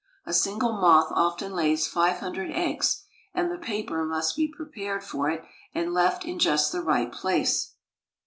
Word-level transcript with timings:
A 0.25 0.33
single 0.33 0.71
moth 0.73 1.09
often 1.11 1.53
lays 1.53 1.85
five 1.85 2.21
hundred 2.21 2.49
eggs, 2.55 3.03
and 3.35 3.51
the 3.51 3.59
paper 3.59 4.03
must 4.03 4.35
be 4.35 4.47
prepared 4.51 5.03
for 5.03 5.29
it 5.29 5.45
and 5.75 5.93
left 5.93 6.25
in 6.25 6.39
just 6.39 6.71
the 6.71 6.81
right 6.81 7.11
place. 7.11 7.75